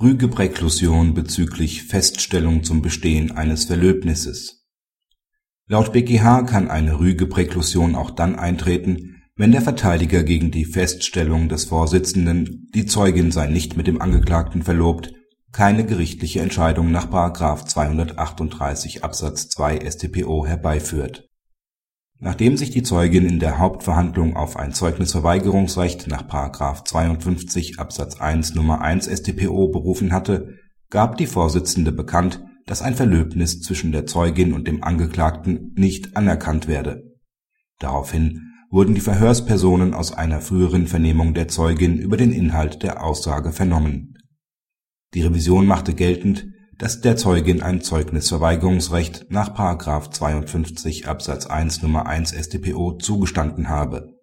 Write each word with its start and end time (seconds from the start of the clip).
Rügepräklusion 0.00 1.12
bezüglich 1.14 1.82
Feststellung 1.82 2.62
zum 2.62 2.82
Bestehen 2.82 3.32
eines 3.32 3.64
Verlöbnisses. 3.64 4.64
Laut 5.66 5.92
BgH 5.92 6.42
kann 6.42 6.70
eine 6.70 7.00
Rügepräklusion 7.00 7.96
auch 7.96 8.10
dann 8.12 8.36
eintreten, 8.36 9.16
wenn 9.34 9.50
der 9.50 9.60
Verteidiger 9.60 10.22
gegen 10.22 10.52
die 10.52 10.66
Feststellung 10.66 11.48
des 11.48 11.64
Vorsitzenden, 11.64 12.70
die 12.74 12.86
Zeugin 12.86 13.32
sei 13.32 13.48
nicht 13.48 13.76
mit 13.76 13.88
dem 13.88 14.00
Angeklagten 14.00 14.62
verlobt, 14.62 15.12
keine 15.50 15.84
gerichtliche 15.84 16.40
Entscheidung 16.40 16.92
nach§ 16.92 17.10
238 17.66 19.02
Absatz 19.02 19.48
2 19.48 19.80
StPO 19.90 20.46
herbeiführt 20.46 21.27
Nachdem 22.20 22.56
sich 22.56 22.70
die 22.70 22.82
Zeugin 22.82 23.26
in 23.26 23.38
der 23.38 23.58
Hauptverhandlung 23.58 24.34
auf 24.34 24.56
ein 24.56 24.72
Zeugnisverweigerungsrecht 24.72 26.08
nach§ 26.08 26.22
52 26.84 27.78
Absatz 27.78 28.20
1 28.20 28.56
Nr. 28.56 28.80
1 28.80 29.06
StPO 29.06 29.68
berufen 29.68 30.12
hatte, 30.12 30.56
gab 30.90 31.16
die 31.16 31.26
Vorsitzende 31.26 31.92
bekannt, 31.92 32.44
dass 32.66 32.82
ein 32.82 32.94
Verlöbnis 32.94 33.60
zwischen 33.60 33.92
der 33.92 34.06
Zeugin 34.06 34.52
und 34.52 34.66
dem 34.66 34.82
Angeklagten 34.82 35.72
nicht 35.76 36.16
anerkannt 36.16 36.66
werde. 36.66 37.04
Daraufhin 37.78 38.52
wurden 38.70 38.94
die 38.94 39.00
Verhörspersonen 39.00 39.94
aus 39.94 40.12
einer 40.12 40.40
früheren 40.40 40.88
Vernehmung 40.88 41.34
der 41.34 41.48
Zeugin 41.48 41.98
über 41.98 42.16
den 42.16 42.32
Inhalt 42.32 42.82
der 42.82 43.04
Aussage 43.04 43.52
vernommen. 43.52 44.14
Die 45.14 45.22
Revision 45.22 45.66
machte 45.66 45.94
geltend 45.94 46.48
dass 46.78 47.00
der 47.00 47.16
Zeugin 47.16 47.60
ein 47.60 47.80
Zeugnisverweigerungsrecht 47.80 49.26
nach§ 49.30 49.54
52 50.12 51.08
Absatz 51.08 51.46
1 51.46 51.82
Nr. 51.82 52.06
1 52.06 52.30
StPO 52.30 52.98
zugestanden 52.98 53.68
habe. 53.68 54.14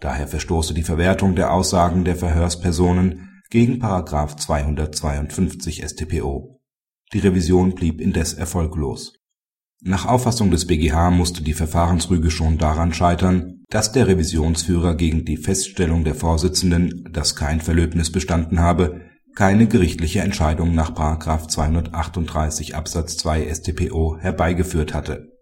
Daher 0.00 0.26
verstoße 0.26 0.74
die 0.74 0.82
Verwertung 0.82 1.36
der 1.36 1.52
Aussagen 1.52 2.04
der 2.04 2.16
Verhörspersonen 2.16 3.40
gegen§ 3.50 3.80
252 4.36 5.84
StPO. 5.86 6.60
Die 7.12 7.20
Revision 7.20 7.74
blieb 7.76 8.00
indes 8.00 8.34
erfolglos. 8.34 9.14
Nach 9.80 10.06
Auffassung 10.06 10.50
des 10.50 10.66
BgH 10.66 11.10
musste 11.10 11.42
die 11.42 11.54
Verfahrensrüge 11.54 12.30
schon 12.30 12.58
daran 12.58 12.92
scheitern, 12.92 13.64
dass 13.68 13.92
der 13.92 14.08
Revisionsführer 14.08 14.96
gegen 14.96 15.24
die 15.24 15.36
Feststellung 15.36 16.02
der 16.04 16.14
Vorsitzenden, 16.14 17.08
dass 17.12 17.36
kein 17.36 17.60
Verlöbnis 17.60 18.10
bestanden 18.10 18.60
habe 18.60 19.11
keine 19.34 19.66
gerichtliche 19.66 20.20
Entscheidung 20.20 20.74
nach§ 20.74 20.92
238 21.48 22.76
Absatz 22.76 23.16
2 23.16 23.52
StPO 23.52 24.18
herbeigeführt 24.18 24.92
hatte. 24.92 25.32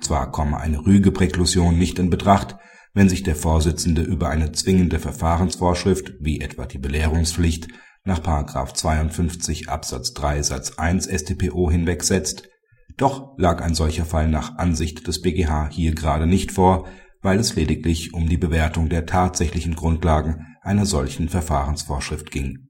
Zwar 0.00 0.30
komme 0.30 0.58
eine 0.58 0.86
Rügepräklusion 0.86 1.78
nicht 1.78 1.98
in 1.98 2.08
Betracht, 2.08 2.56
wenn 2.94 3.08
sich 3.08 3.22
der 3.22 3.36
Vorsitzende 3.36 4.02
über 4.02 4.30
eine 4.30 4.52
zwingende 4.52 4.98
Verfahrensvorschrift 4.98 6.14
wie 6.20 6.40
etwa 6.40 6.64
die 6.64 6.78
Belehrungspflicht 6.78 7.68
nach§ 8.04 8.20
52 8.74 9.68
Absatz 9.68 10.14
3 10.14 10.42
Satz 10.42 10.78
1 10.78 11.06
StPO 11.06 11.70
hinwegsetzt, 11.70 12.48
doch 12.96 13.34
lag 13.36 13.62
ein 13.62 13.74
solcher 13.74 14.06
Fall 14.06 14.28
nach 14.28 14.56
Ansicht 14.56 15.06
des 15.06 15.20
BgH 15.20 15.68
hier 15.70 15.94
gerade 15.94 16.26
nicht 16.26 16.52
vor, 16.52 16.88
weil 17.20 17.38
es 17.38 17.54
lediglich 17.54 18.14
um 18.14 18.28
die 18.28 18.38
Bewertung 18.38 18.88
der 18.88 19.04
tatsächlichen 19.04 19.76
Grundlagen 19.76 20.46
einer 20.62 20.86
solchen 20.86 21.28
Verfahrensvorschrift 21.28 22.30
ging 22.30 22.69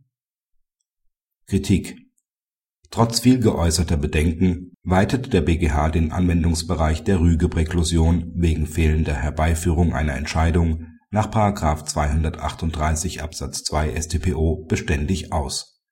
Kritik 1.51 1.97
Trotz 2.93 3.19
viel 3.19 3.41
geäußerter 3.41 3.97
Bedenken 3.97 4.75
weitet 4.84 5.33
der 5.33 5.41
BgH 5.41 5.89
den 5.89 6.12
Anwendungsbereich 6.12 7.03
der 7.03 7.19
Rügepräklusion 7.19 8.31
wegen 8.37 8.69
fehlender 8.69 9.15
Herbeiführung 9.17 9.93
einer 9.93 10.15
Entscheidung 10.15 10.87
nach§ 11.11 11.28
238 11.84 13.21
Absatz 13.25 13.65
2 13.65 14.01
StPO 14.01 14.65
beständig 14.69 15.33
aus. 15.33 15.83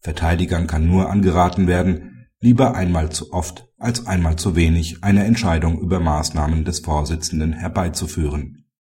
Verteidigern 0.00 0.66
kann 0.66 0.86
nur 0.86 1.08
angeraten 1.08 1.66
werden, 1.66 2.26
lieber 2.40 2.74
einmal 2.74 3.10
zu 3.10 3.32
oft 3.32 3.68
als 3.78 4.06
einmal 4.06 4.36
zu 4.36 4.54
wenig 4.54 5.02
eine 5.02 5.24
Entscheidung 5.24 5.80
über 5.80 5.98
Maßnahmen 5.98 6.66
des 6.66 6.80
Vorsitzenden 6.80 7.54
herbeizuführen 7.54 8.65